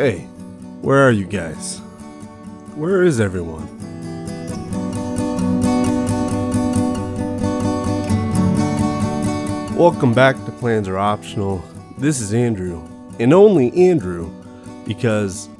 Hey, 0.00 0.20
where 0.80 1.06
are 1.06 1.10
you 1.10 1.26
guys? 1.26 1.76
Where 2.74 3.02
is 3.02 3.20
everyone? 3.20 3.66
Welcome 9.76 10.14
back 10.14 10.42
to 10.46 10.52
Plans 10.52 10.88
Are 10.88 10.96
Optional. 10.96 11.62
This 11.98 12.22
is 12.22 12.32
Andrew, 12.32 12.82
and 13.18 13.34
only 13.34 13.70
Andrew, 13.90 14.32
because 14.86 15.50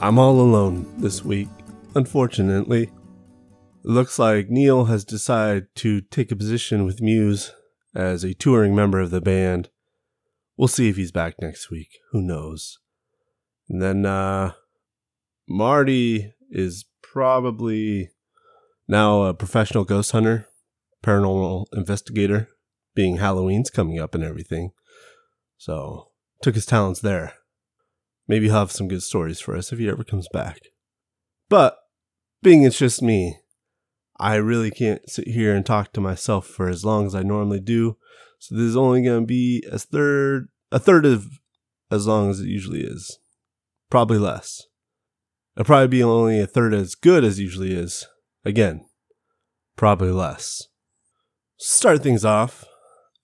I'm 0.00 0.20
all 0.20 0.40
alone 0.40 0.86
this 0.98 1.24
week, 1.24 1.48
unfortunately. 1.96 2.84
It 2.84 2.92
looks 3.82 4.20
like 4.20 4.50
Neil 4.50 4.84
has 4.84 5.04
decided 5.04 5.74
to 5.74 6.00
take 6.02 6.30
a 6.30 6.36
position 6.36 6.84
with 6.84 7.02
Muse 7.02 7.52
as 7.92 8.22
a 8.22 8.34
touring 8.34 8.76
member 8.76 9.00
of 9.00 9.10
the 9.10 9.20
band. 9.20 9.70
We'll 10.56 10.68
see 10.68 10.88
if 10.88 10.94
he's 10.94 11.10
back 11.10 11.34
next 11.40 11.72
week. 11.72 11.98
Who 12.12 12.22
knows? 12.22 12.78
And 13.68 13.82
then 13.82 14.06
uh, 14.06 14.52
Marty 15.48 16.32
is 16.50 16.86
probably 17.02 18.10
now 18.86 19.22
a 19.22 19.34
professional 19.34 19.84
ghost 19.84 20.12
hunter, 20.12 20.46
paranormal 21.04 21.66
investigator, 21.72 22.48
being 22.94 23.16
Halloween's 23.16 23.70
coming 23.70 23.98
up 23.98 24.14
and 24.14 24.24
everything. 24.24 24.70
So 25.58 26.10
took 26.42 26.54
his 26.54 26.66
talents 26.66 27.00
there. 27.00 27.34
Maybe 28.26 28.46
he'll 28.46 28.58
have 28.58 28.72
some 28.72 28.88
good 28.88 29.02
stories 29.02 29.40
for 29.40 29.56
us 29.56 29.72
if 29.72 29.78
he 29.78 29.88
ever 29.88 30.04
comes 30.04 30.28
back. 30.32 30.60
But 31.48 31.78
being 32.42 32.62
it's 32.62 32.78
just 32.78 33.02
me, 33.02 33.38
I 34.18 34.34
really 34.36 34.70
can't 34.70 35.08
sit 35.08 35.28
here 35.28 35.54
and 35.54 35.64
talk 35.64 35.92
to 35.92 36.00
myself 36.00 36.46
for 36.46 36.68
as 36.68 36.84
long 36.84 37.06
as 37.06 37.14
I 37.14 37.22
normally 37.22 37.60
do. 37.60 37.96
So 38.38 38.54
this 38.54 38.64
is 38.64 38.76
only 38.76 39.02
going 39.02 39.22
to 39.22 39.26
be 39.26 39.64
a 39.70 39.78
third, 39.78 40.48
a 40.70 40.78
third 40.78 41.06
of 41.06 41.26
as 41.90 42.06
long 42.06 42.30
as 42.30 42.40
it 42.40 42.48
usually 42.48 42.82
is. 42.82 43.18
Probably 43.90 44.18
less. 44.18 44.62
It'll 45.56 45.66
probably 45.66 45.88
be 45.88 46.02
only 46.02 46.40
a 46.40 46.46
third 46.46 46.74
as 46.74 46.94
good 46.94 47.24
as 47.24 47.40
usually 47.40 47.74
is. 47.74 48.06
Again, 48.44 48.86
probably 49.76 50.10
less. 50.10 50.62
Start 51.56 52.02
things 52.02 52.24
off. 52.24 52.64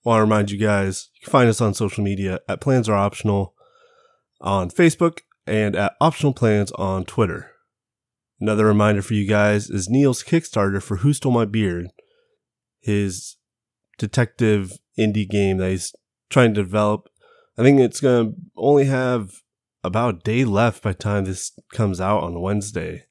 I 0.05 0.09
want 0.09 0.17
to 0.19 0.23
remind 0.23 0.51
you 0.51 0.59
guys 0.59 1.09
you 1.15 1.25
can 1.25 1.31
find 1.31 1.49
us 1.49 1.61
on 1.61 1.73
social 1.73 2.03
media 2.03 2.39
at 2.49 2.61
Plans 2.61 2.89
Are 2.89 2.95
Optional 2.95 3.53
on 4.41 4.69
Facebook 4.69 5.19
and 5.47 5.75
at 5.75 5.93
Optional 6.01 6.33
Plans 6.33 6.71
on 6.73 7.05
Twitter. 7.05 7.51
Another 8.39 8.65
reminder 8.65 9.01
for 9.01 9.13
you 9.13 9.27
guys 9.27 9.69
is 9.69 9.89
Neil's 9.89 10.23
Kickstarter 10.23 10.81
for 10.81 10.97
Who 10.97 11.13
Stole 11.13 11.31
My 11.31 11.45
Beard, 11.45 11.87
his 12.81 13.37
detective 13.97 14.73
indie 14.99 15.27
game 15.27 15.57
that 15.57 15.69
he's 15.69 15.93
trying 16.29 16.53
to 16.53 16.61
develop. 16.61 17.07
I 17.57 17.63
think 17.63 17.79
it's 17.79 18.01
going 18.01 18.31
to 18.31 18.37
only 18.57 18.85
have 18.85 19.31
about 19.85 20.15
a 20.15 20.19
day 20.19 20.45
left 20.45 20.83
by 20.83 20.91
the 20.91 20.97
time 20.97 21.25
this 21.25 21.51
comes 21.71 22.01
out 22.01 22.23
on 22.23 22.41
Wednesday. 22.41 23.05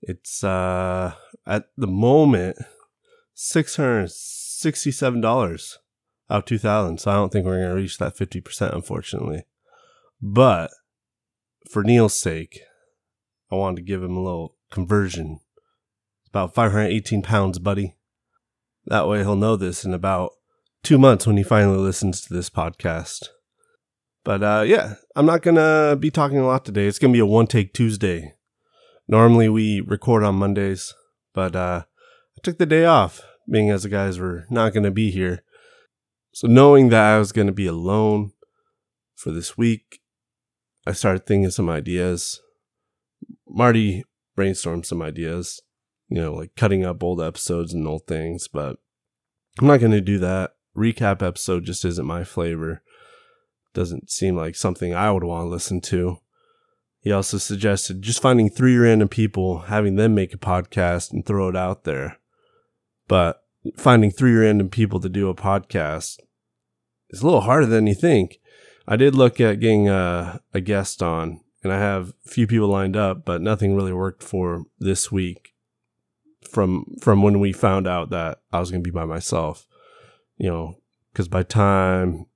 It's 0.00 0.44
uh 0.44 1.14
at 1.46 1.66
the 1.76 1.86
moment 1.86 2.56
six 3.34 3.76
hundred 3.76 4.10
sixty 4.10 4.90
seven 4.90 5.20
dollars 5.20 5.78
out 6.30 6.38
of 6.38 6.44
two 6.44 6.58
thousand. 6.58 6.98
So 6.98 7.10
I 7.10 7.14
don't 7.14 7.32
think 7.32 7.46
we're 7.46 7.62
gonna 7.62 7.74
reach 7.74 7.98
that 7.98 8.16
fifty 8.16 8.40
percent 8.40 8.74
unfortunately. 8.74 9.44
But 10.20 10.70
for 11.70 11.82
Neil's 11.82 12.18
sake, 12.18 12.60
I 13.50 13.56
wanted 13.56 13.76
to 13.76 13.82
give 13.82 14.02
him 14.02 14.16
a 14.16 14.22
little 14.22 14.56
conversion. 14.70 15.40
It's 16.20 16.28
about 16.28 16.54
five 16.54 16.72
hundred 16.72 16.88
eighteen 16.88 17.22
pounds, 17.22 17.58
buddy. 17.58 17.96
That 18.86 19.08
way 19.08 19.18
he'll 19.18 19.36
know 19.36 19.56
this 19.56 19.84
in 19.84 19.92
about 19.92 20.30
two 20.82 20.98
months 20.98 21.26
when 21.26 21.36
he 21.36 21.42
finally 21.42 21.78
listens 21.78 22.20
to 22.20 22.32
this 22.32 22.50
podcast. 22.50 23.28
But 24.28 24.42
uh, 24.42 24.62
yeah, 24.66 24.96
I'm 25.16 25.24
not 25.24 25.40
gonna 25.40 25.96
be 25.98 26.10
talking 26.10 26.36
a 26.36 26.46
lot 26.46 26.62
today. 26.62 26.86
It's 26.86 26.98
gonna 26.98 27.14
be 27.14 27.18
a 27.18 27.24
one 27.24 27.46
take 27.46 27.72
Tuesday. 27.72 28.34
Normally 29.08 29.48
we 29.48 29.80
record 29.80 30.22
on 30.22 30.34
Mondays, 30.34 30.92
but 31.32 31.56
uh, 31.56 31.84
I 31.86 32.40
took 32.42 32.58
the 32.58 32.66
day 32.66 32.84
off, 32.84 33.22
being 33.50 33.70
as 33.70 33.84
the 33.84 33.88
guys 33.88 34.18
were 34.18 34.44
not 34.50 34.74
gonna 34.74 34.90
be 34.90 35.10
here. 35.10 35.44
So 36.34 36.46
knowing 36.46 36.90
that 36.90 37.14
I 37.14 37.18
was 37.18 37.32
gonna 37.32 37.52
be 37.52 37.66
alone 37.66 38.32
for 39.16 39.30
this 39.30 39.56
week, 39.56 40.00
I 40.86 40.92
started 40.92 41.24
thinking 41.24 41.50
some 41.50 41.70
ideas. 41.70 42.42
Marty 43.48 44.04
brainstormed 44.36 44.84
some 44.84 45.00
ideas, 45.00 45.62
you 46.10 46.20
know, 46.20 46.34
like 46.34 46.54
cutting 46.54 46.84
up 46.84 47.02
old 47.02 47.22
episodes 47.22 47.72
and 47.72 47.88
old 47.88 48.06
things, 48.06 48.46
but 48.46 48.76
I'm 49.58 49.68
not 49.68 49.80
gonna 49.80 50.02
do 50.02 50.18
that. 50.18 50.50
Recap 50.76 51.22
episode 51.22 51.64
just 51.64 51.82
isn't 51.86 52.04
my 52.04 52.24
flavor 52.24 52.82
doesn't 53.74 54.10
seem 54.10 54.36
like 54.36 54.56
something 54.56 54.94
I 54.94 55.10
would 55.10 55.24
want 55.24 55.46
to 55.46 55.50
listen 55.50 55.80
to. 55.82 56.18
He 57.00 57.12
also 57.12 57.38
suggested 57.38 58.02
just 58.02 58.20
finding 58.20 58.50
three 58.50 58.76
random 58.76 59.08
people, 59.08 59.60
having 59.60 59.96
them 59.96 60.14
make 60.14 60.34
a 60.34 60.38
podcast 60.38 61.12
and 61.12 61.24
throw 61.24 61.48
it 61.48 61.56
out 61.56 61.84
there. 61.84 62.18
But 63.06 63.42
finding 63.76 64.10
three 64.10 64.34
random 64.34 64.68
people 64.68 65.00
to 65.00 65.08
do 65.08 65.28
a 65.28 65.34
podcast 65.34 66.18
is 67.10 67.22
a 67.22 67.24
little 67.24 67.42
harder 67.42 67.66
than 67.66 67.86
you 67.86 67.94
think. 67.94 68.40
I 68.86 68.96
did 68.96 69.14
look 69.14 69.40
at 69.40 69.60
getting 69.60 69.88
a, 69.88 70.40
a 70.54 70.60
guest 70.60 71.02
on, 71.02 71.40
and 71.62 71.72
I 71.72 71.78
have 71.78 72.14
a 72.26 72.28
few 72.28 72.46
people 72.46 72.68
lined 72.68 72.96
up, 72.96 73.24
but 73.24 73.42
nothing 73.42 73.74
really 73.74 73.92
worked 73.92 74.22
for 74.22 74.64
this 74.78 75.12
week 75.12 75.54
from 76.50 76.96
from 77.00 77.22
when 77.22 77.40
we 77.40 77.52
found 77.52 77.86
out 77.86 78.10
that 78.10 78.40
I 78.52 78.60
was 78.60 78.70
going 78.70 78.82
to 78.82 78.90
be 78.90 78.94
by 78.94 79.04
myself. 79.04 79.66
You 80.36 80.48
know, 80.48 80.78
because 81.12 81.28
by 81.28 81.42
time 81.42 82.26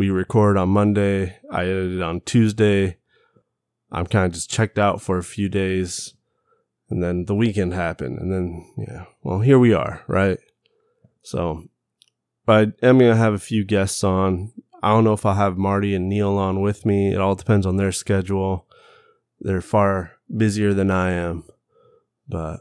we 0.00 0.08
record 0.08 0.56
on 0.56 0.70
Monday. 0.70 1.36
I 1.50 1.64
edited 1.64 2.00
on 2.00 2.22
Tuesday. 2.22 2.96
I'm 3.92 4.06
kind 4.06 4.24
of 4.24 4.32
just 4.32 4.48
checked 4.48 4.78
out 4.78 5.02
for 5.02 5.18
a 5.18 5.22
few 5.22 5.50
days. 5.50 6.14
And 6.88 7.02
then 7.02 7.26
the 7.26 7.34
weekend 7.34 7.74
happened. 7.74 8.18
And 8.18 8.32
then, 8.32 8.72
yeah, 8.78 9.04
well, 9.22 9.40
here 9.40 9.58
we 9.58 9.74
are, 9.74 10.02
right? 10.08 10.38
So, 11.20 11.64
but 12.46 12.72
I 12.82 12.86
am 12.86 12.98
going 12.98 13.10
to 13.10 13.16
have 13.16 13.34
a 13.34 13.38
few 13.38 13.62
guests 13.62 14.02
on. 14.02 14.54
I 14.82 14.88
don't 14.88 15.04
know 15.04 15.12
if 15.12 15.26
I'll 15.26 15.34
have 15.34 15.58
Marty 15.58 15.94
and 15.94 16.08
Neil 16.08 16.38
on 16.38 16.62
with 16.62 16.86
me. 16.86 17.12
It 17.12 17.20
all 17.20 17.34
depends 17.34 17.66
on 17.66 17.76
their 17.76 17.92
schedule. 17.92 18.66
They're 19.38 19.60
far 19.60 20.12
busier 20.34 20.72
than 20.72 20.90
I 20.90 21.10
am. 21.10 21.44
But 22.26 22.60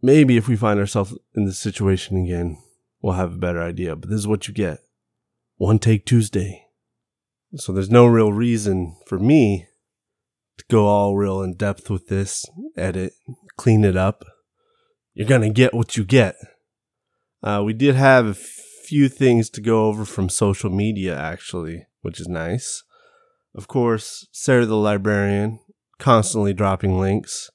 maybe 0.00 0.38
if 0.38 0.48
we 0.48 0.56
find 0.56 0.80
ourselves 0.80 1.14
in 1.36 1.44
this 1.44 1.58
situation 1.58 2.24
again, 2.24 2.56
we'll 3.02 3.16
have 3.16 3.34
a 3.34 3.38
better 3.38 3.62
idea. 3.62 3.94
But 3.96 4.08
this 4.08 4.20
is 4.20 4.26
what 4.26 4.48
you 4.48 4.54
get. 4.54 4.78
One 5.58 5.80
Take 5.80 6.06
Tuesday. 6.06 6.66
So 7.56 7.72
there's 7.72 7.90
no 7.90 8.06
real 8.06 8.32
reason 8.32 8.96
for 9.06 9.18
me 9.18 9.66
to 10.56 10.64
go 10.70 10.86
all 10.86 11.16
real 11.16 11.42
in 11.42 11.54
depth 11.56 11.90
with 11.90 12.06
this, 12.06 12.46
edit, 12.76 13.14
clean 13.56 13.84
it 13.84 13.96
up. 13.96 14.24
You're 15.14 15.26
going 15.26 15.42
to 15.42 15.50
get 15.50 15.74
what 15.74 15.96
you 15.96 16.04
get. 16.04 16.36
Uh, 17.42 17.62
we 17.66 17.72
did 17.72 17.96
have 17.96 18.26
a 18.26 18.34
few 18.34 19.08
things 19.08 19.50
to 19.50 19.60
go 19.60 19.86
over 19.86 20.04
from 20.04 20.28
social 20.28 20.70
media, 20.70 21.18
actually, 21.18 21.86
which 22.02 22.20
is 22.20 22.28
nice. 22.28 22.84
Of 23.52 23.66
course, 23.66 24.28
Sarah 24.30 24.64
the 24.64 24.76
librarian, 24.76 25.58
constantly 25.98 26.54
dropping 26.54 27.00
links. 27.00 27.50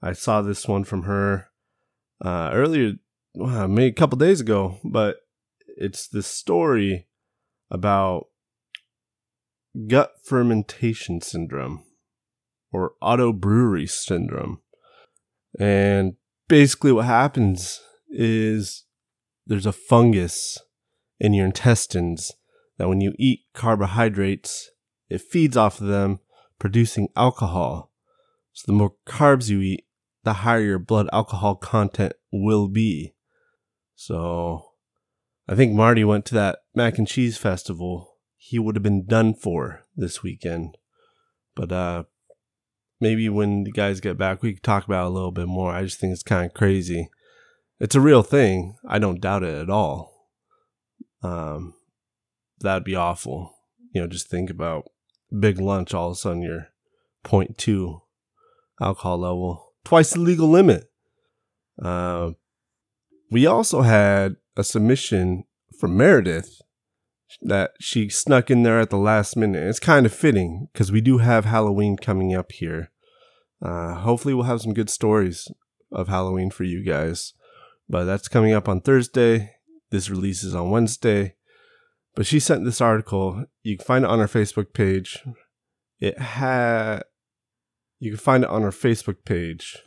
I 0.00 0.14
saw 0.14 0.40
this 0.40 0.66
one 0.66 0.84
from 0.84 1.02
her 1.02 1.50
uh, 2.24 2.52
earlier, 2.54 2.94
well, 3.34 3.68
maybe 3.68 3.88
a 3.88 3.92
couple 3.92 4.16
days 4.16 4.40
ago, 4.40 4.78
but 4.82 5.16
it's 5.76 6.08
this 6.08 6.26
story 6.26 7.06
about 7.70 8.26
gut 9.88 10.12
fermentation 10.24 11.20
syndrome 11.20 11.84
or 12.72 12.92
auto 13.00 13.32
brewery 13.32 13.86
syndrome. 13.86 14.60
And 15.58 16.14
basically, 16.48 16.92
what 16.92 17.06
happens 17.06 17.80
is 18.08 18.84
there's 19.46 19.66
a 19.66 19.72
fungus 19.72 20.58
in 21.20 21.32
your 21.32 21.46
intestines 21.46 22.32
that 22.78 22.88
when 22.88 23.00
you 23.00 23.14
eat 23.18 23.40
carbohydrates, 23.54 24.70
it 25.08 25.20
feeds 25.20 25.56
off 25.56 25.80
of 25.80 25.86
them, 25.86 26.20
producing 26.58 27.08
alcohol. 27.16 27.92
So, 28.52 28.64
the 28.66 28.76
more 28.76 28.94
carbs 29.06 29.48
you 29.48 29.60
eat, 29.60 29.84
the 30.24 30.32
higher 30.32 30.60
your 30.60 30.78
blood 30.78 31.08
alcohol 31.12 31.54
content 31.56 32.14
will 32.32 32.68
be. 32.68 33.14
So, 33.94 34.63
I 35.48 35.54
think 35.54 35.74
Marty 35.74 36.04
went 36.04 36.24
to 36.26 36.34
that 36.34 36.60
mac 36.74 36.98
and 36.98 37.06
cheese 37.06 37.36
festival. 37.36 38.16
He 38.36 38.58
would 38.58 38.76
have 38.76 38.82
been 38.82 39.06
done 39.06 39.34
for 39.34 39.84
this 39.96 40.22
weekend. 40.22 40.76
But 41.54 41.72
uh 41.72 42.04
maybe 43.00 43.28
when 43.28 43.64
the 43.64 43.72
guys 43.72 44.00
get 44.00 44.16
back 44.16 44.42
we 44.42 44.54
can 44.54 44.62
talk 44.62 44.84
about 44.84 45.06
a 45.06 45.10
little 45.10 45.32
bit 45.32 45.46
more. 45.46 45.72
I 45.72 45.82
just 45.82 45.98
think 45.98 46.12
it's 46.12 46.22
kind 46.22 46.46
of 46.46 46.54
crazy. 46.54 47.08
It's 47.80 47.94
a 47.94 48.00
real 48.00 48.22
thing. 48.22 48.76
I 48.88 48.98
don't 48.98 49.20
doubt 49.20 49.42
it 49.42 49.54
at 49.54 49.70
all. 49.70 50.28
Um 51.22 51.74
that'd 52.60 52.84
be 52.84 52.96
awful. 52.96 53.54
You 53.92 54.00
know, 54.00 54.06
just 54.06 54.28
think 54.28 54.50
about 54.50 54.90
big 55.38 55.60
lunch 55.60 55.94
all 55.94 56.08
of 56.08 56.12
a 56.12 56.16
sudden 56.16 56.42
you're 56.42 56.68
0.2 57.24 58.00
alcohol 58.80 59.18
level, 59.18 59.72
twice 59.84 60.12
the 60.12 60.20
legal 60.20 60.48
limit. 60.48 60.90
Uh, 61.80 62.32
we 63.30 63.46
also 63.46 63.82
had 63.82 64.36
a 64.56 64.64
submission 64.64 65.44
from 65.78 65.96
Meredith. 65.96 66.60
that 67.42 67.72
she 67.80 68.08
snuck 68.08 68.50
in 68.50 68.62
there 68.62 68.78
at 68.78 68.90
the 68.90 68.96
last 68.96 69.36
minute. 69.36 69.62
It's 69.62 69.80
kind 69.80 70.06
of 70.06 70.14
fitting 70.14 70.68
because 70.72 70.92
we 70.92 71.00
do 71.00 71.18
have 71.18 71.44
Halloween 71.44 71.96
coming 71.96 72.34
up 72.34 72.52
here. 72.52 72.90
Uh, 73.60 73.94
hopefully, 73.94 74.34
we'll 74.34 74.44
have 74.44 74.60
some 74.60 74.74
good 74.74 74.90
stories 74.90 75.48
of 75.90 76.08
Halloween 76.08 76.50
for 76.50 76.64
you 76.64 76.84
guys. 76.84 77.34
But 77.88 78.04
that's 78.04 78.28
coming 78.28 78.52
up 78.52 78.68
on 78.68 78.80
Thursday. 78.80 79.52
This 79.90 80.08
releases 80.08 80.54
on 80.54 80.70
Wednesday. 80.70 81.34
But 82.14 82.26
she 82.26 82.40
sent 82.40 82.64
this 82.64 82.80
article. 82.80 83.44
You 83.62 83.76
can 83.76 83.84
find 83.84 84.04
it 84.04 84.10
on 84.10 84.20
our 84.20 84.28
Facebook 84.28 84.72
page. 84.72 85.22
It 85.98 86.18
had. 86.18 87.02
You 87.98 88.12
can 88.12 88.20
find 88.20 88.44
it 88.44 88.50
on 88.50 88.62
our 88.62 88.70
Facebook 88.70 89.24
page. 89.24 89.78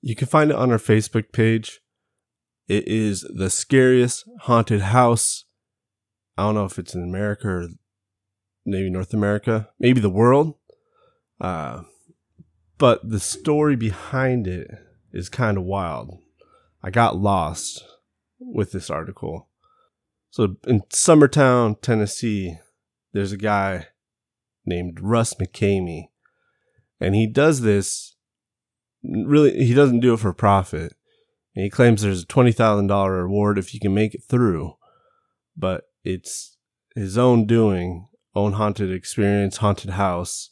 You 0.00 0.14
can 0.14 0.28
find 0.28 0.50
it 0.50 0.56
on 0.56 0.70
our 0.70 0.78
Facebook 0.78 1.32
page. 1.32 1.80
It 2.68 2.86
is 2.88 3.22
the 3.22 3.50
scariest 3.50 4.24
haunted 4.42 4.80
house. 4.80 5.44
I 6.36 6.44
don't 6.44 6.54
know 6.54 6.64
if 6.64 6.78
it's 6.78 6.94
in 6.94 7.02
America 7.02 7.48
or 7.48 7.68
maybe 8.64 8.90
North 8.90 9.12
America, 9.12 9.68
maybe 9.78 10.00
the 10.00 10.10
world. 10.10 10.54
Uh, 11.40 11.82
but 12.78 13.08
the 13.08 13.20
story 13.20 13.76
behind 13.76 14.46
it 14.46 14.70
is 15.12 15.28
kind 15.28 15.58
of 15.58 15.64
wild. 15.64 16.18
I 16.82 16.90
got 16.90 17.16
lost 17.16 17.84
with 18.38 18.72
this 18.72 18.90
article. 18.90 19.48
So 20.30 20.56
in 20.66 20.80
Summertown, 20.92 21.80
Tennessee, 21.80 22.58
there's 23.12 23.32
a 23.32 23.36
guy 23.36 23.88
named 24.64 25.00
Russ 25.00 25.34
McKamey. 25.34 26.08
And 27.00 27.14
he 27.14 27.26
does 27.26 27.60
this 27.60 28.12
really 29.04 29.64
he 29.64 29.74
doesn't 29.74 30.00
do 30.00 30.14
it 30.14 30.20
for 30.20 30.32
profit. 30.32 30.94
And 31.54 31.64
he 31.64 31.70
claims 31.70 32.02
there's 32.02 32.22
a 32.22 32.26
$20,000 32.26 33.08
reward 33.10 33.58
if 33.58 33.74
you 33.74 33.80
can 33.80 33.94
make 33.94 34.14
it 34.14 34.24
through. 34.28 34.76
But 35.56 35.84
it's 36.04 36.56
his 36.94 37.18
own 37.18 37.46
doing, 37.46 38.08
own 38.34 38.54
haunted 38.54 38.90
experience, 38.90 39.58
haunted 39.58 39.90
house 39.90 40.50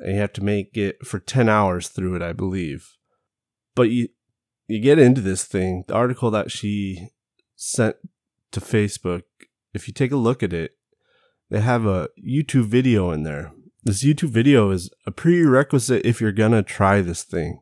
and 0.00 0.14
you 0.14 0.20
have 0.20 0.32
to 0.34 0.44
make 0.44 0.76
it 0.76 1.06
for 1.06 1.18
10 1.18 1.48
hours 1.48 1.88
through 1.88 2.16
it, 2.16 2.22
I 2.22 2.32
believe. 2.32 2.96
But 3.74 3.90
you 3.90 4.08
you 4.66 4.78
get 4.78 4.98
into 4.98 5.20
this 5.20 5.44
thing, 5.44 5.84
the 5.88 5.94
article 5.94 6.30
that 6.30 6.50
she 6.50 7.08
sent 7.56 7.96
to 8.52 8.60
Facebook, 8.60 9.22
if 9.74 9.88
you 9.88 9.94
take 9.94 10.12
a 10.12 10.16
look 10.16 10.44
at 10.44 10.52
it, 10.52 10.76
they 11.50 11.60
have 11.60 11.86
a 11.86 12.08
YouTube 12.24 12.66
video 12.66 13.10
in 13.10 13.24
there. 13.24 13.52
This 13.82 14.04
YouTube 14.04 14.30
video 14.30 14.70
is 14.70 14.88
a 15.06 15.10
prerequisite 15.10 16.06
if 16.06 16.20
you're 16.20 16.30
gonna 16.30 16.62
try 16.62 17.00
this 17.00 17.24
thing. 17.24 17.60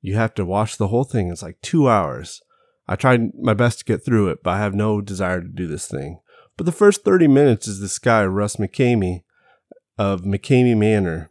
You 0.00 0.14
have 0.14 0.34
to 0.34 0.44
watch 0.44 0.76
the 0.76 0.88
whole 0.88 1.04
thing. 1.04 1.30
It's 1.30 1.42
like 1.42 1.60
two 1.62 1.88
hours. 1.88 2.42
I 2.88 2.96
tried 2.96 3.34
my 3.40 3.54
best 3.54 3.80
to 3.80 3.84
get 3.84 4.04
through 4.04 4.28
it, 4.28 4.42
but 4.42 4.50
I 4.50 4.58
have 4.58 4.74
no 4.74 5.00
desire 5.00 5.40
to 5.40 5.48
do 5.48 5.66
this 5.66 5.86
thing. 5.86 6.20
But 6.56 6.66
the 6.66 6.72
first 6.72 7.04
30 7.04 7.28
minutes 7.28 7.68
is 7.68 7.80
this 7.80 7.98
guy, 7.98 8.24
Russ 8.24 8.56
McKamey, 8.56 9.22
of 9.98 10.22
McKamey 10.22 10.76
Manor 10.76 11.30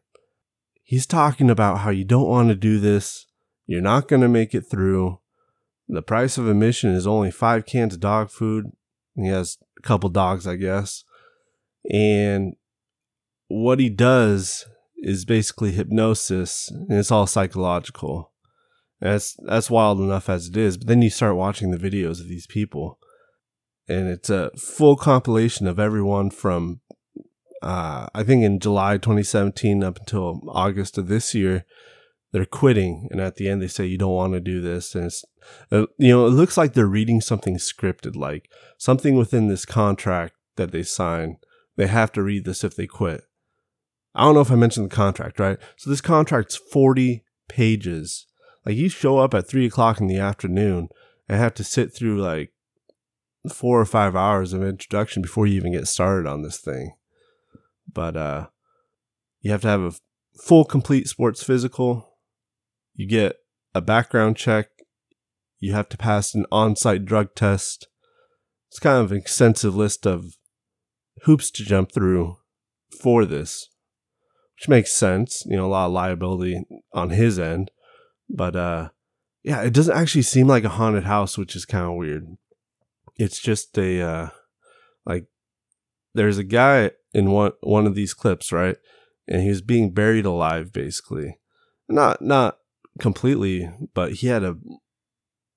he's 0.90 1.06
talking 1.06 1.52
about 1.52 1.78
how 1.82 1.92
you 1.92 2.04
don't 2.04 2.28
want 2.28 2.50
to 2.50 2.56
do 2.56 2.80
this. 2.80 3.28
You're 3.68 3.80
not 3.80 4.08
going 4.08 4.24
to 4.24 4.28
make 4.28 4.56
it 4.56 4.64
through. 4.64 5.20
The 5.88 6.02
price 6.02 6.40
of 6.40 6.50
admission 6.50 6.96
is 6.96 7.06
only 7.06 7.30
five 7.30 7.68
cans 7.68 7.94
of 7.94 8.00
dog 8.00 8.32
food. 8.32 8.72
He 9.16 9.28
has 9.28 9.60
a 9.78 9.82
couple 9.84 10.10
dogs, 10.10 10.48
I 10.48 10.56
guess. 10.56 11.04
And 11.94 12.56
what 13.50 13.80
he 13.80 13.92
does 13.92 14.66
is 14.98 15.26
basically 15.26 15.74
hypnosis, 15.74 16.72
and 16.72 16.92
it's 16.94 17.12
all 17.12 17.28
psychological. 17.28 18.32
That's 19.00 19.36
that's 19.46 19.70
wild 19.70 20.00
enough 20.00 20.30
as 20.30 20.48
it 20.48 20.58
is. 20.58 20.78
But 20.78 20.88
then 20.88 21.02
you 21.02 21.10
start 21.10 21.36
watching 21.36 21.72
the 21.72 21.78
videos 21.78 22.20
of 22.20 22.28
these 22.28 22.48
people, 22.48 23.00
and 23.88 24.08
it's 24.08 24.30
a 24.30 24.52
full 24.58 24.96
compilation 24.96 25.68
of 25.68 25.80
everyone 25.80 26.30
from 26.32 26.82
uh, 27.62 28.08
I 28.14 28.24
think 28.24 28.44
in 28.44 28.60
July 28.60 28.98
2017 28.98 29.84
up 29.84 30.00
until 30.00 30.42
August 30.48 30.98
of 30.98 31.08
this 31.08 31.34
year, 31.34 31.66
they're 32.32 32.46
quitting. 32.46 33.08
And 33.12 33.20
at 33.20 33.36
the 33.36 33.50
end, 33.50 33.62
they 33.62 33.68
say, 33.68 33.86
you 33.86 33.98
don't 33.98 34.14
want 34.14 34.34
to 34.34 34.40
do 34.40 34.62
this. 34.62 34.96
And 34.96 35.06
it's, 35.06 35.26
uh, 35.72 35.88
you 35.98 36.10
know, 36.10 36.26
it 36.26 36.32
looks 36.32 36.58
like 36.58 36.74
they're 36.74 36.86
reading 36.86 37.22
something 37.22 37.58
scripted, 37.58 38.16
like 38.16 38.50
something 38.78 39.16
within 39.16 39.48
this 39.48 39.66
contract 39.66 40.36
that 40.56 40.72
they 40.72 40.84
sign. 40.84 41.38
They 41.76 41.88
have 41.88 42.12
to 42.14 42.24
read 42.24 42.46
this 42.46 42.64
if 42.64 42.76
they 42.76 42.88
quit. 42.88 43.24
I 44.16 44.24
don't 44.24 44.36
know 44.36 44.42
if 44.42 44.52
I 44.52 44.56
mentioned 44.56 44.90
the 44.90 44.96
contract, 44.96 45.40
right? 45.40 45.58
So 45.78 45.90
this 45.90 46.02
contract's 46.02 46.56
40 46.56 47.24
pages. 47.48 48.28
Like 48.66 48.76
you 48.76 48.90
show 48.90 49.20
up 49.20 49.34
at 49.34 49.48
three 49.48 49.66
o'clock 49.66 50.00
in 50.00 50.08
the 50.08 50.20
afternoon 50.20 50.90
and 51.28 51.40
have 51.40 51.54
to 51.56 51.64
sit 51.64 51.94
through 51.94 52.22
like 52.22 52.52
four 53.52 53.80
or 53.80 53.86
five 53.86 54.16
hours 54.16 54.54
of 54.54 54.64
introduction 54.64 55.22
before 55.22 55.48
you 55.48 55.56
even 55.56 55.72
get 55.72 55.88
started 55.88 56.28
on 56.28 56.42
this 56.42 56.58
thing 56.58 56.94
but 57.94 58.16
uh, 58.16 58.48
you 59.42 59.52
have 59.52 59.62
to 59.62 59.68
have 59.68 59.82
a 59.82 59.94
full 60.42 60.66
complete 60.66 61.08
sports 61.08 61.44
physical. 61.44 62.18
You 62.94 63.08
get 63.08 63.38
a 63.74 63.82
background 63.82 64.38
check. 64.38 64.68
You 65.60 65.74
have 65.74 65.90
to 65.90 65.98
pass 65.98 66.34
an 66.34 66.46
on-site 66.52 67.06
drug 67.06 67.36
test. 67.36 67.88
It's 68.70 68.80
kind 68.80 69.04
of 69.04 69.12
an 69.12 69.18
extensive 69.18 69.76
list 69.76 70.06
of 70.06 70.38
hoops 71.24 71.52
to 71.52 71.64
jump 71.66 71.92
through 71.92 72.38
for 73.02 73.26
this, 73.26 73.70
which 74.56 74.70
makes 74.70 74.92
sense. 74.92 75.44
You 75.46 75.58
know, 75.58 75.66
a 75.66 75.68
lot 75.68 75.88
of 75.88 75.92
liability 75.92 76.64
on 76.94 77.10
his 77.10 77.40
end, 77.40 77.72
but 78.30 78.56
uh, 78.56 78.90
yeah, 79.44 79.62
it 79.62 79.74
doesn't 79.74 79.96
actually 79.96 80.22
seem 80.22 80.48
like 80.48 80.64
a 80.64 80.70
haunted 80.70 81.06
house, 81.06 81.38
which 81.38 81.56
is 81.56 81.66
kind 81.66 81.86
of 81.86 81.96
weird. 81.96 82.38
It's 83.18 83.40
just 83.40 83.78
a 83.78 84.02
uh, 84.02 84.30
like 85.06 85.26
there's 86.14 86.38
a 86.38 86.44
guy 86.44 86.92
in 87.14 87.32
one 87.32 87.52
one 87.62 87.88
of 87.88 87.96
these 87.96 88.14
clips, 88.14 88.52
right? 88.52 88.78
And 89.28 89.42
he 89.42 89.50
was 89.50 89.62
being 89.62 89.92
buried 89.92 90.26
alive, 90.26 90.72
basically. 90.72 91.38
Not 91.88 92.22
not 92.22 92.60
completely, 93.00 93.70
but 93.94 94.14
he 94.14 94.28
had 94.28 94.44
a 94.44 94.58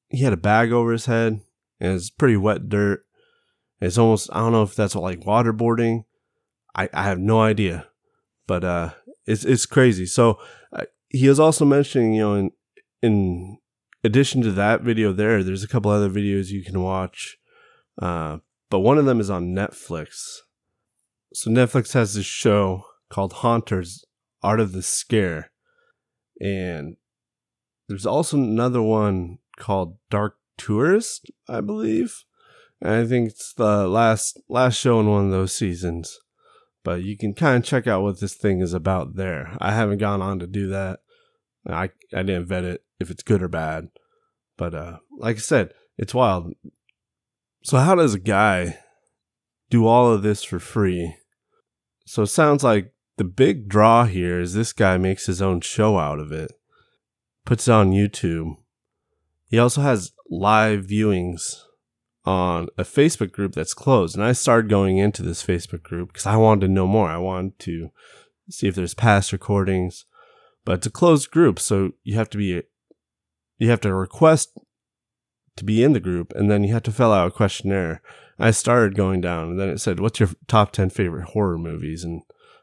he 0.09 0.23
had 0.25 0.33
a 0.33 0.39
bag 0.39 0.73
over 0.73 0.93
his 0.93 1.07
head, 1.07 1.41
and 1.81 1.95
it's 1.95 2.11
pretty 2.11 2.37
wet 2.37 2.69
dirt. 2.69 3.05
It's 3.81 3.99
almost 3.99 4.31
I 4.33 4.39
don't 4.39 4.53
know 4.53 4.63
if 4.63 4.75
that's 4.75 4.95
like 4.95 5.21
waterboarding. 5.21 6.05
I 6.75 6.89
I 6.95 7.05
have 7.05 7.19
no 7.19 7.41
idea, 7.41 7.89
but 8.47 8.65
uh, 8.65 8.91
it's 9.27 9.45
it's 9.45 9.67
crazy. 9.67 10.07
So 10.07 10.39
uh, 10.73 10.85
he 11.09 11.29
was 11.29 11.41
also 11.41 11.65
mentioning, 11.65 12.15
you 12.15 12.23
know, 12.23 12.35
in 12.35 12.51
in 13.03 13.59
addition 14.05 14.43
to 14.43 14.53
that 14.53 14.83
video 14.83 15.13
there, 15.13 15.43
there's 15.43 15.65
a 15.65 15.69
couple 15.69 15.91
other 15.91 16.11
videos 16.11 16.49
you 16.49 16.65
can 16.65 16.81
watch. 16.81 17.39
Uh, 18.01 18.39
but 18.71 18.81
one 18.81 18.99
of 18.99 19.05
them 19.05 19.21
is 19.21 19.29
on 19.29 19.55
Netflix. 19.55 20.39
So 21.35 21.51
Netflix 21.51 21.93
has 21.93 22.15
this 22.15 22.27
show 22.27 22.85
called 23.11 23.35
Haunters 23.35 24.05
Art 24.43 24.61
of 24.61 24.73
the 24.73 24.83
Scare. 24.83 25.51
And 26.41 26.97
there's 27.89 28.07
also 28.07 28.37
another 28.37 28.83
one 28.83 29.39
called 29.57 29.99
Dark 30.11 30.39
Tourist, 30.57 31.31
I 31.49 31.61
believe. 31.61 32.25
And 32.81 32.93
I 32.93 33.07
think 33.07 33.31
it's 33.31 33.53
the 33.53 33.87
last 33.87 34.41
last 34.49 34.77
show 34.77 34.99
in 35.01 35.09
one 35.09 35.27
of 35.27 35.31
those 35.31 35.55
seasons. 35.55 36.19
But 36.85 37.03
you 37.03 37.17
can 37.17 37.35
kind 37.35 37.59
of 37.59 37.65
check 37.69 37.87
out 37.87 38.03
what 38.03 38.21
this 38.21 38.35
thing 38.35 38.61
is 38.61 38.73
about 38.73 39.15
there. 39.15 39.57
I 39.61 39.73
haven't 39.73 39.99
gone 39.99 40.21
on 40.21 40.39
to 40.41 40.47
do 40.47 40.67
that. 40.69 41.01
I 41.67 41.91
I 42.13 42.23
didn't 42.23 42.47
vet 42.47 42.65
it 42.65 42.85
if 43.01 43.11
it's 43.11 43.23
good 43.23 43.43
or 43.43 43.49
bad. 43.49 43.89
But 44.57 44.75
uh 44.75 44.99
like 45.19 45.37
I 45.37 45.41
said, 45.41 45.73
it's 45.97 46.15
wild. 46.15 46.55
So 47.65 47.79
how 47.79 47.95
does 47.95 48.15
a 48.15 48.19
guy 48.19 48.79
do 49.71 49.87
all 49.87 50.13
of 50.13 50.23
this 50.23 50.43
for 50.43 50.59
free 50.59 51.15
so 52.13 52.23
it 52.23 52.29
sounds 52.29 52.63
like 52.63 52.93
the 53.17 53.25
big 53.25 53.69
draw 53.69 54.05
here 54.05 54.41
is 54.41 54.55
this 54.55 54.73
guy 54.73 54.97
makes 54.97 55.27
his 55.27 55.41
own 55.41 55.61
show 55.61 55.99
out 55.99 56.19
of 56.19 56.33
it, 56.33 56.53
puts 57.45 57.69
it 57.69 57.73
on 57.73 57.93
YouTube. 57.93 58.57
He 59.47 59.59
also 59.59 59.83
has 59.83 60.13
live 60.29 60.87
viewings 60.87 61.63
on 62.25 62.69
a 62.79 62.85
Facebook 62.85 63.33
group 63.33 63.55
that's 63.55 63.75
closed. 63.75 64.15
And 64.15 64.25
I 64.25 64.33
started 64.33 64.71
going 64.71 64.99
into 64.99 65.23
this 65.23 65.43
Facebook 65.43 65.83
group 65.83 66.13
because 66.13 66.27
I 66.27 66.37
wanted 66.37 66.67
to 66.67 66.73
know 66.73 66.87
more. 66.87 67.09
I 67.09 67.19
wanted 67.19 67.59
to 67.61 67.91
see 68.51 68.69
if 68.69 68.75
there's 68.75 68.95
past 68.95 69.33
recordings, 69.33 70.05
but 70.65 70.79
it's 70.79 70.87
a 70.87 70.91
closed 70.91 71.31
group. 71.31 71.59
So 71.59 71.93
you 72.03 72.17
have 72.17 72.31
to 72.31 72.39
be, 72.39 72.63
you 73.59 73.71
have 73.71 73.81
to 73.81 73.95
request 73.95 74.59
to 75.57 75.65
be 75.65 75.83
in 75.85 75.93
the 75.93 76.01
group 76.01 76.33
and 76.35 76.51
then 76.51 76.65
you 76.65 76.73
have 76.73 76.83
to 76.85 76.93
fill 76.93 77.13
out 77.13 77.29
a 77.29 77.31
questionnaire. 77.31 78.03
I 78.39 78.51
started 78.51 78.97
going 78.97 79.21
down, 79.21 79.51
and 79.51 79.61
then 79.61 79.69
it 79.69 79.79
said, 79.79 80.01
"What's 80.01 80.19
your 80.19 80.31
top 80.49 80.73
ten 80.73 80.91
favorite 80.91 81.29
horror 81.29 81.59
movies?" 81.59 82.03
And 82.03 82.23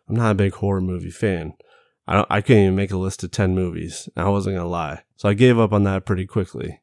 I'm 0.10 0.16
not 0.16 0.32
a 0.32 0.36
big 0.36 0.54
horror 0.56 0.82
movie 0.82 1.12
fan. 1.12 1.54
I 2.08 2.16
don't, 2.16 2.28
I 2.30 2.42
couldn't 2.42 2.64
even 2.64 2.76
make 2.76 2.92
a 2.92 2.98
list 2.98 3.24
of 3.24 3.32
ten 3.32 3.56
movies. 3.56 4.10
I 4.18 4.28
wasn't 4.28 4.58
gonna 4.58 4.68
lie, 4.68 5.04
so 5.16 5.30
I 5.30 5.36
gave 5.36 5.58
up 5.58 5.72
on 5.72 5.84
that 5.84 6.06
pretty 6.06 6.26
quickly. 6.26 6.82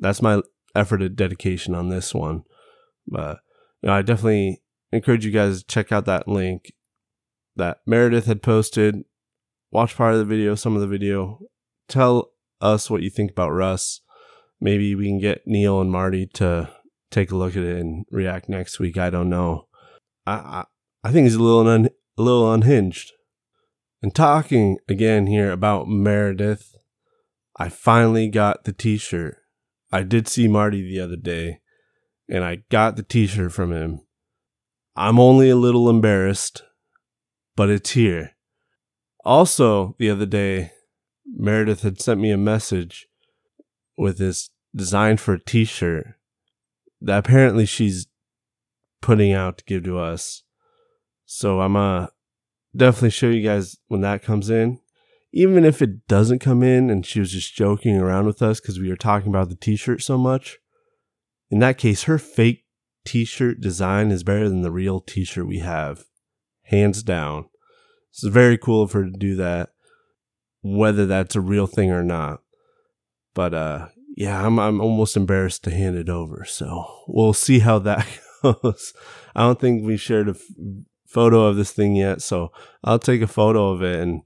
That's 0.00 0.20
my 0.20 0.42
effort 0.74 1.00
and 1.00 1.16
dedication 1.16 1.74
on 1.74 1.88
this 1.88 2.12
one. 2.14 2.42
But 3.06 3.38
you 3.82 3.86
know, 3.86 3.94
I 3.94 4.02
definitely 4.02 4.60
encourage 4.92 5.24
you 5.24 5.30
guys 5.30 5.60
to 5.60 5.66
check 5.66 5.92
out 5.92 6.04
that 6.06 6.28
link 6.28 6.72
that 7.54 7.78
Meredith 7.86 8.26
had 8.26 8.42
posted. 8.42 9.04
Watch 9.76 9.94
part 9.94 10.14
of 10.14 10.18
the 10.18 10.24
video, 10.24 10.54
some 10.54 10.74
of 10.74 10.80
the 10.80 10.86
video. 10.86 11.38
Tell 11.86 12.30
us 12.62 12.88
what 12.88 13.02
you 13.02 13.10
think 13.10 13.30
about 13.30 13.50
Russ. 13.50 14.00
Maybe 14.58 14.94
we 14.94 15.04
can 15.04 15.18
get 15.18 15.46
Neil 15.46 15.82
and 15.82 15.92
Marty 15.92 16.26
to 16.28 16.70
take 17.10 17.30
a 17.30 17.36
look 17.36 17.58
at 17.58 17.62
it 17.62 17.76
and 17.76 18.06
react 18.10 18.48
next 18.48 18.78
week. 18.78 18.96
I 18.96 19.10
don't 19.10 19.28
know. 19.28 19.68
I, 20.26 20.32
I, 20.32 20.64
I 21.04 21.12
think 21.12 21.24
he's 21.24 21.34
a 21.34 21.42
little 21.42 21.68
un, 21.68 21.90
a 22.16 22.22
little 22.22 22.50
unhinged. 22.50 23.12
And 24.00 24.14
talking 24.14 24.78
again 24.88 25.26
here 25.26 25.52
about 25.52 25.88
Meredith, 25.88 26.74
I 27.58 27.68
finally 27.68 28.30
got 28.30 28.64
the 28.64 28.72
T-shirt. 28.72 29.36
I 29.92 30.04
did 30.04 30.26
see 30.26 30.48
Marty 30.48 30.80
the 30.80 31.00
other 31.00 31.16
day, 31.16 31.60
and 32.30 32.44
I 32.44 32.62
got 32.70 32.96
the 32.96 33.02
T-shirt 33.02 33.52
from 33.52 33.74
him. 33.74 34.00
I'm 34.96 35.20
only 35.20 35.50
a 35.50 35.54
little 35.54 35.90
embarrassed, 35.90 36.62
but 37.56 37.68
it's 37.68 37.90
here. 37.90 38.35
Also, 39.26 39.96
the 39.98 40.08
other 40.08 40.24
day, 40.24 40.70
Meredith 41.26 41.82
had 41.82 42.00
sent 42.00 42.20
me 42.20 42.30
a 42.30 42.36
message 42.36 43.08
with 43.98 44.18
this 44.18 44.50
design 44.72 45.16
for 45.16 45.34
a 45.34 45.44
t-shirt 45.44 46.14
that 47.00 47.18
apparently 47.18 47.66
she's 47.66 48.06
putting 49.02 49.32
out 49.32 49.58
to 49.58 49.64
give 49.64 49.82
to 49.82 49.98
us. 49.98 50.44
So 51.24 51.60
I'm 51.60 51.74
uh 51.74 52.06
definitely 52.76 53.10
show 53.10 53.28
you 53.28 53.42
guys 53.42 53.78
when 53.88 54.00
that 54.02 54.22
comes 54.22 54.48
in. 54.48 54.78
Even 55.32 55.64
if 55.64 55.82
it 55.82 56.06
doesn't 56.06 56.38
come 56.38 56.62
in 56.62 56.88
and 56.88 57.04
she 57.04 57.18
was 57.18 57.32
just 57.32 57.56
joking 57.56 57.96
around 57.96 58.26
with 58.26 58.40
us 58.42 58.60
because 58.60 58.78
we 58.78 58.88
were 58.88 58.96
talking 58.96 59.30
about 59.30 59.48
the 59.48 59.56
t-shirt 59.56 60.02
so 60.02 60.16
much. 60.16 60.58
In 61.50 61.58
that 61.58 61.78
case, 61.78 62.04
her 62.04 62.18
fake 62.18 62.64
t-shirt 63.04 63.60
design 63.60 64.12
is 64.12 64.22
better 64.22 64.48
than 64.48 64.62
the 64.62 64.70
real 64.70 65.00
t-shirt 65.00 65.48
we 65.48 65.58
have. 65.58 66.04
Hands 66.62 67.02
down. 67.02 67.46
It's 68.16 68.24
very 68.24 68.56
cool 68.56 68.82
of 68.82 68.92
her 68.92 69.04
to 69.04 69.10
do 69.10 69.36
that, 69.36 69.70
whether 70.62 71.04
that's 71.04 71.36
a 71.36 71.40
real 71.42 71.66
thing 71.66 71.90
or 71.90 72.02
not. 72.02 72.40
But 73.34 73.52
uh 73.52 73.88
yeah, 74.16 74.46
I'm 74.46 74.58
I'm 74.58 74.80
almost 74.80 75.18
embarrassed 75.18 75.64
to 75.64 75.70
hand 75.70 75.96
it 75.96 76.08
over. 76.08 76.46
So 76.46 76.86
we'll 77.06 77.34
see 77.34 77.58
how 77.58 77.78
that 77.80 78.06
goes. 78.42 78.94
I 79.34 79.42
don't 79.42 79.60
think 79.60 79.84
we 79.84 79.98
shared 79.98 80.28
a 80.28 80.30
f- 80.30 80.40
photo 81.06 81.44
of 81.44 81.56
this 81.56 81.72
thing 81.72 81.94
yet, 81.94 82.22
so 82.22 82.52
I'll 82.82 82.98
take 82.98 83.20
a 83.20 83.26
photo 83.26 83.68
of 83.72 83.82
it 83.82 84.00
and 84.00 84.22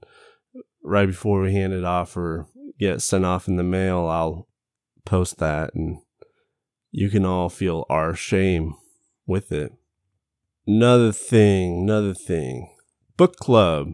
right 0.83 1.07
before 1.07 1.41
we 1.41 1.51
hand 1.51 1.73
it 1.73 1.83
off 1.83 2.15
or 2.15 2.47
get 2.79 3.01
sent 3.01 3.25
off 3.25 3.49
in 3.49 3.57
the 3.57 3.63
mail, 3.63 4.07
I'll 4.07 4.47
post 5.03 5.37
that 5.39 5.75
and 5.75 5.97
you 6.91 7.09
can 7.09 7.25
all 7.25 7.49
feel 7.49 7.85
our 7.89 8.15
shame 8.15 8.75
with 9.25 9.51
it. 9.51 9.73
Another 10.65 11.11
thing, 11.11 11.81
another 11.83 12.13
thing. 12.13 12.70
Book 13.21 13.35
club. 13.35 13.93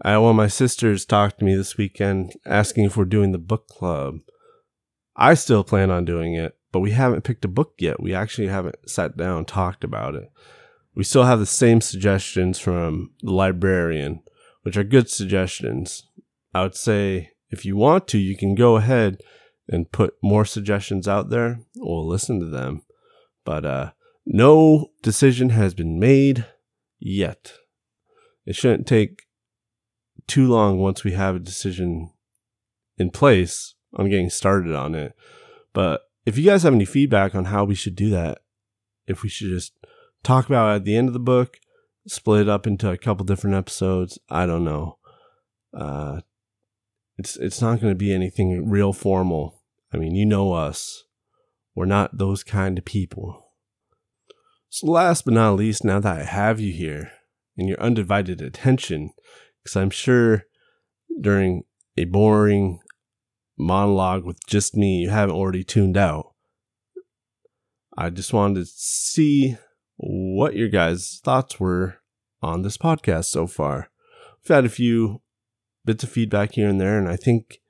I 0.00 0.16
one 0.16 0.30
of 0.30 0.36
my 0.36 0.46
sisters 0.46 1.04
talked 1.04 1.40
to 1.40 1.44
me 1.44 1.54
this 1.54 1.76
weekend 1.76 2.32
asking 2.46 2.86
if 2.86 2.96
we're 2.96 3.04
doing 3.04 3.32
the 3.32 3.38
book 3.38 3.68
club. 3.68 4.20
I 5.14 5.34
still 5.34 5.62
plan 5.62 5.90
on 5.90 6.06
doing 6.06 6.34
it, 6.34 6.56
but 6.72 6.80
we 6.80 6.92
haven't 6.92 7.24
picked 7.24 7.44
a 7.44 7.48
book 7.48 7.74
yet. 7.78 8.02
We 8.02 8.14
actually 8.14 8.48
haven't 8.48 8.88
sat 8.88 9.18
down 9.18 9.44
talked 9.44 9.84
about 9.84 10.14
it. 10.14 10.32
We 10.94 11.04
still 11.04 11.24
have 11.24 11.40
the 11.40 11.44
same 11.44 11.82
suggestions 11.82 12.58
from 12.58 13.10
the 13.20 13.32
librarian, 13.32 14.22
which 14.62 14.78
are 14.78 14.82
good 14.82 15.10
suggestions. 15.10 16.08
I 16.54 16.62
would 16.62 16.74
say 16.74 17.32
if 17.50 17.66
you 17.66 17.76
want 17.76 18.08
to, 18.08 18.18
you 18.18 18.34
can 18.34 18.54
go 18.54 18.76
ahead 18.76 19.18
and 19.68 19.92
put 19.92 20.14
more 20.22 20.46
suggestions 20.46 21.06
out 21.06 21.28
there. 21.28 21.60
We'll 21.76 22.08
listen 22.08 22.40
to 22.40 22.46
them. 22.46 22.80
But 23.44 23.66
uh, 23.66 23.90
no 24.24 24.86
decision 25.02 25.50
has 25.50 25.74
been 25.74 26.00
made 26.00 26.46
yet. 26.98 27.58
It 28.44 28.56
shouldn't 28.56 28.86
take 28.86 29.22
too 30.26 30.48
long 30.48 30.78
once 30.78 31.04
we 31.04 31.12
have 31.12 31.36
a 31.36 31.40
decision 31.40 32.10
in 32.98 33.10
place 33.10 33.74
on 33.94 34.10
getting 34.10 34.30
started 34.30 34.74
on 34.74 34.94
it. 34.94 35.14
But 35.72 36.02
if 36.26 36.38
you 36.38 36.44
guys 36.44 36.62
have 36.62 36.74
any 36.74 36.84
feedback 36.84 37.34
on 37.34 37.46
how 37.46 37.64
we 37.64 37.74
should 37.74 37.96
do 37.96 38.10
that, 38.10 38.38
if 39.06 39.22
we 39.22 39.28
should 39.28 39.48
just 39.48 39.72
talk 40.22 40.46
about 40.46 40.76
at 40.76 40.84
the 40.84 40.96
end 40.96 41.08
of 41.08 41.14
the 41.14 41.20
book, 41.20 41.58
split 42.06 42.42
it 42.42 42.48
up 42.48 42.66
into 42.66 42.90
a 42.90 42.98
couple 42.98 43.24
different 43.24 43.56
episodes, 43.56 44.18
I 44.28 44.46
don't 44.46 44.64
know. 44.64 44.98
Uh, 45.74 46.20
it's 47.18 47.36
it's 47.36 47.60
not 47.60 47.80
going 47.80 47.92
to 47.92 47.98
be 47.98 48.12
anything 48.12 48.68
real 48.68 48.92
formal. 48.92 49.62
I 49.92 49.96
mean, 49.96 50.14
you 50.14 50.26
know 50.26 50.52
us. 50.52 51.04
We're 51.74 51.86
not 51.86 52.18
those 52.18 52.42
kind 52.42 52.78
of 52.78 52.84
people. 52.84 53.46
So 54.68 54.86
last 54.86 55.24
but 55.24 55.34
not 55.34 55.56
least, 55.56 55.84
now 55.84 56.00
that 56.00 56.18
I 56.18 56.24
have 56.24 56.60
you 56.60 56.72
here 56.72 57.12
and 57.56 57.68
your 57.68 57.80
undivided 57.80 58.40
attention, 58.40 59.12
because 59.62 59.76
I'm 59.76 59.90
sure 59.90 60.44
during 61.20 61.62
a 61.96 62.04
boring 62.04 62.80
monologue 63.58 64.24
with 64.24 64.38
just 64.46 64.76
me 64.76 65.02
you 65.02 65.10
haven't 65.10 65.34
already 65.34 65.62
tuned 65.62 65.96
out. 65.96 66.34
I 67.96 68.10
just 68.10 68.32
wanted 68.32 68.60
to 68.60 68.66
see 68.66 69.56
what 69.96 70.56
your 70.56 70.68
guys' 70.68 71.20
thoughts 71.22 71.60
were 71.60 71.98
on 72.40 72.62
this 72.62 72.78
podcast 72.78 73.26
so 73.26 73.46
far. 73.46 73.90
We've 74.42 74.54
had 74.54 74.64
a 74.64 74.70
few 74.70 75.20
bits 75.84 76.02
of 76.02 76.10
feedback 76.10 76.52
here 76.54 76.68
and 76.68 76.80
there, 76.80 76.98
and 76.98 77.08
I 77.08 77.16
think 77.16 77.60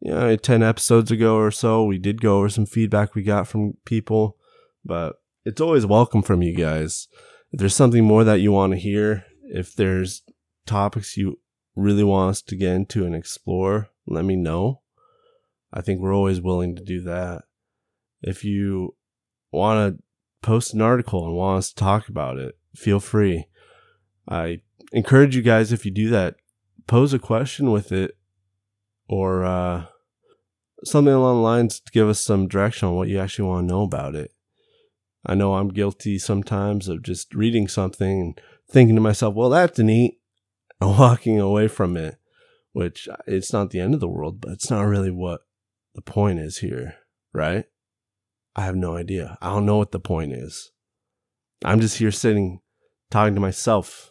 you 0.00 0.12
know, 0.12 0.36
10 0.36 0.62
episodes 0.62 1.10
ago 1.10 1.36
or 1.36 1.50
so, 1.50 1.84
we 1.84 1.98
did 1.98 2.20
go 2.20 2.38
over 2.38 2.48
some 2.48 2.66
feedback 2.66 3.14
we 3.14 3.22
got 3.22 3.48
from 3.48 3.74
people, 3.84 4.36
but 4.84 5.16
it's 5.44 5.60
always 5.60 5.86
welcome 5.86 6.22
from 6.22 6.42
you 6.42 6.54
guys. 6.54 7.08
If 7.54 7.60
there's 7.60 7.76
something 7.76 8.02
more 8.02 8.24
that 8.24 8.40
you 8.40 8.50
want 8.50 8.72
to 8.72 8.78
hear, 8.80 9.26
if 9.44 9.76
there's 9.76 10.22
topics 10.66 11.16
you 11.16 11.38
really 11.76 12.02
want 12.02 12.30
us 12.30 12.42
to 12.42 12.56
get 12.56 12.74
into 12.74 13.06
and 13.06 13.14
explore, 13.14 13.90
let 14.08 14.24
me 14.24 14.34
know. 14.34 14.80
I 15.72 15.80
think 15.80 16.00
we're 16.00 16.16
always 16.16 16.40
willing 16.40 16.74
to 16.74 16.82
do 16.82 17.00
that. 17.02 17.44
If 18.22 18.42
you 18.42 18.96
want 19.52 19.98
to 19.98 20.02
post 20.42 20.74
an 20.74 20.82
article 20.82 21.24
and 21.24 21.36
want 21.36 21.58
us 21.58 21.68
to 21.68 21.76
talk 21.76 22.08
about 22.08 22.38
it, 22.38 22.58
feel 22.74 22.98
free. 22.98 23.46
I 24.28 24.62
encourage 24.92 25.36
you 25.36 25.42
guys, 25.42 25.70
if 25.70 25.84
you 25.84 25.92
do 25.92 26.10
that, 26.10 26.34
pose 26.88 27.14
a 27.14 27.20
question 27.20 27.70
with 27.70 27.92
it 27.92 28.16
or 29.06 29.44
uh, 29.44 29.84
something 30.82 31.14
along 31.14 31.36
the 31.36 31.42
lines 31.42 31.78
to 31.78 31.92
give 31.92 32.08
us 32.08 32.18
some 32.18 32.48
direction 32.48 32.88
on 32.88 32.96
what 32.96 33.06
you 33.06 33.20
actually 33.20 33.46
want 33.46 33.68
to 33.68 33.72
know 33.72 33.82
about 33.82 34.16
it. 34.16 34.33
I 35.26 35.34
know 35.34 35.54
I'm 35.54 35.68
guilty 35.68 36.18
sometimes 36.18 36.88
of 36.88 37.02
just 37.02 37.34
reading 37.34 37.68
something 37.68 38.20
and 38.20 38.40
thinking 38.70 38.94
to 38.94 39.00
myself, 39.00 39.34
well, 39.34 39.50
that's 39.50 39.78
neat, 39.78 40.18
and 40.80 40.98
walking 40.98 41.40
away 41.40 41.68
from 41.68 41.96
it, 41.96 42.16
which 42.72 43.08
uh, 43.08 43.16
it's 43.26 43.52
not 43.52 43.70
the 43.70 43.80
end 43.80 43.94
of 43.94 44.00
the 44.00 44.08
world, 44.08 44.40
but 44.40 44.52
it's 44.52 44.70
not 44.70 44.82
really 44.82 45.10
what 45.10 45.42
the 45.94 46.02
point 46.02 46.40
is 46.40 46.58
here, 46.58 46.96
right? 47.32 47.64
I 48.56 48.62
have 48.62 48.76
no 48.76 48.96
idea. 48.96 49.38
I 49.40 49.50
don't 49.50 49.66
know 49.66 49.78
what 49.78 49.92
the 49.92 50.00
point 50.00 50.32
is. 50.32 50.70
I'm 51.64 51.80
just 51.80 51.98
here 51.98 52.10
sitting 52.10 52.60
talking 53.10 53.34
to 53.34 53.40
myself 53.40 54.10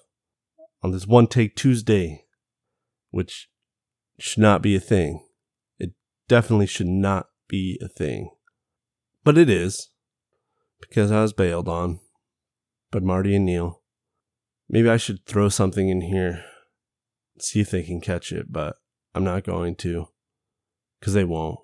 on 0.81 0.91
this 0.91 1.07
one 1.07 1.27
take 1.27 1.55
Tuesday, 1.55 2.25
which 3.11 3.49
should 4.19 4.41
not 4.41 4.61
be 4.61 4.75
a 4.75 4.79
thing. 4.79 5.25
It 5.79 5.91
definitely 6.27 6.67
should 6.67 6.87
not 6.87 7.27
be 7.47 7.79
a 7.81 7.87
thing. 7.87 8.31
But 9.23 9.37
it 9.37 9.49
is 9.49 9.89
because 10.87 11.11
I 11.11 11.21
was 11.21 11.33
bailed 11.33 11.67
on. 11.67 11.99
But 12.91 13.03
Marty 13.03 13.35
and 13.35 13.45
Neil, 13.45 13.81
maybe 14.69 14.89
I 14.89 14.97
should 14.97 15.25
throw 15.25 15.49
something 15.49 15.89
in 15.89 16.01
here, 16.01 16.43
see 17.39 17.59
if 17.59 17.71
they 17.71 17.83
can 17.83 18.01
catch 18.01 18.31
it, 18.31 18.51
but 18.51 18.75
I'm 19.15 19.23
not 19.23 19.43
going 19.43 19.75
to 19.77 20.07
because 20.99 21.13
they 21.13 21.23
won't. 21.23 21.59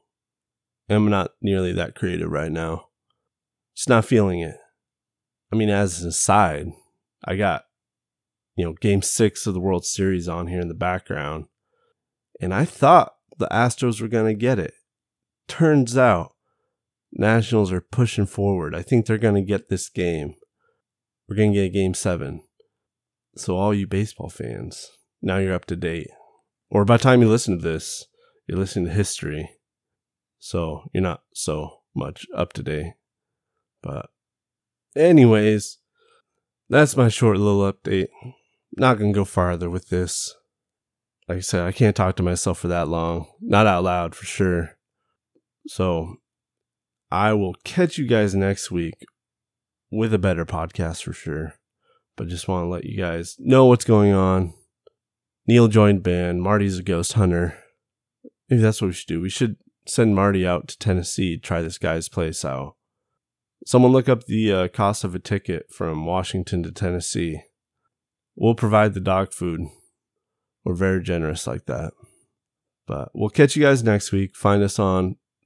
I'm 0.89 1.09
not 1.09 1.31
nearly 1.41 1.71
that 1.73 1.95
creative 1.95 2.31
right 2.31 2.51
now. 2.51 2.87
Just 3.75 3.89
not 3.89 4.05
feeling 4.05 4.41
it. 4.41 4.57
I 5.53 5.55
mean, 5.55 5.69
as 5.69 6.01
an 6.01 6.09
aside, 6.09 6.67
I 7.23 7.35
got, 7.35 7.65
you 8.55 8.65
know, 8.65 8.73
game 8.73 9.01
six 9.01 9.45
of 9.47 9.53
the 9.53 9.59
World 9.59 9.85
Series 9.85 10.27
on 10.27 10.47
here 10.47 10.59
in 10.59 10.67
the 10.67 10.73
background. 10.73 11.45
And 12.41 12.53
I 12.53 12.65
thought 12.65 13.13
the 13.37 13.47
Astros 13.47 14.01
were 14.01 14.07
going 14.07 14.27
to 14.27 14.39
get 14.39 14.59
it. 14.59 14.73
Turns 15.47 15.97
out, 15.97 16.33
Nationals 17.11 17.71
are 17.71 17.81
pushing 17.81 18.25
forward. 18.25 18.75
I 18.75 18.81
think 18.81 19.05
they're 19.05 19.17
going 19.17 19.35
to 19.35 19.41
get 19.41 19.69
this 19.69 19.89
game. 19.89 20.35
We're 21.27 21.35
going 21.35 21.53
to 21.53 21.59
get 21.59 21.65
a 21.65 21.69
game 21.69 21.93
seven. 21.93 22.41
So, 23.35 23.55
all 23.55 23.73
you 23.73 23.87
baseball 23.87 24.29
fans, 24.29 24.89
now 25.21 25.37
you're 25.37 25.53
up 25.53 25.65
to 25.65 25.75
date. 25.75 26.07
Or 26.69 26.85
by 26.85 26.97
the 26.97 27.03
time 27.03 27.21
you 27.21 27.29
listen 27.29 27.57
to 27.57 27.63
this, 27.63 28.05
you're 28.47 28.57
listening 28.57 28.85
to 28.85 28.91
history. 28.91 29.49
So 30.39 30.83
you're 30.93 31.03
not 31.03 31.21
so 31.33 31.81
much 31.95 32.25
up 32.35 32.53
to 32.53 32.63
date. 32.63 32.93
But, 33.81 34.07
anyways, 34.95 35.77
that's 36.69 36.97
my 36.97 37.09
short 37.09 37.37
little 37.37 37.71
update. 37.71 38.07
Not 38.77 38.97
gonna 38.97 39.13
go 39.13 39.25
farther 39.25 39.69
with 39.69 39.89
this. 39.89 40.33
Like 41.27 41.37
I 41.37 41.41
said, 41.41 41.65
I 41.65 41.71
can't 41.71 41.95
talk 41.95 42.15
to 42.15 42.23
myself 42.23 42.59
for 42.59 42.69
that 42.69 42.87
long. 42.87 43.27
Not 43.39 43.67
out 43.67 43.83
loud 43.83 44.15
for 44.15 44.25
sure. 44.25 44.77
So, 45.67 46.15
I 47.11 47.33
will 47.33 47.55
catch 47.63 47.97
you 47.97 48.07
guys 48.07 48.35
next 48.35 48.69
week 48.69 49.05
with 49.91 50.13
a 50.13 50.19
better 50.19 50.45
podcast 50.45 51.03
for 51.03 51.13
sure. 51.13 51.55
But 52.15 52.27
just 52.27 52.47
want 52.47 52.65
to 52.65 52.69
let 52.69 52.85
you 52.85 52.97
guys 52.97 53.35
know 53.39 53.65
what's 53.65 53.85
going 53.85 54.13
on. 54.13 54.53
Neil 55.47 55.67
joined 55.67 56.03
band. 56.03 56.43
Marty's 56.43 56.79
a 56.79 56.83
ghost 56.83 57.13
hunter. 57.13 57.57
Maybe 58.49 58.61
that's 58.61 58.81
what 58.81 58.87
we 58.87 58.93
should 58.93 59.07
do. 59.07 59.21
We 59.21 59.29
should 59.29 59.55
send 59.87 60.15
Marty 60.15 60.45
out 60.45 60.67
to 60.67 60.77
Tennessee, 60.77 61.37
to 61.37 61.41
try 61.41 61.61
this 61.61 61.77
guy's 61.77 62.09
place 62.09 62.45
out. 62.45 62.75
Someone 63.65 63.91
look 63.91 64.07
up 64.07 64.25
the 64.25 64.51
uh, 64.51 64.67
cost 64.67 65.03
of 65.03 65.15
a 65.15 65.19
ticket 65.19 65.71
from 65.71 66.05
Washington 66.05 66.63
to 66.63 66.71
Tennessee. 66.71 67.41
We'll 68.35 68.55
provide 68.55 68.93
the 68.93 68.99
dog 68.99 69.33
food. 69.33 69.61
We're 70.63 70.75
very 70.75 71.01
generous 71.01 71.47
like 71.47 71.65
that. 71.65 71.93
But 72.85 73.09
we'll 73.13 73.29
catch 73.29 73.55
you 73.55 73.63
guys 73.63 73.83
next 73.83 74.11
week. 74.11 74.35
Find 74.35 74.61
us 74.61 74.77
on 74.79 75.17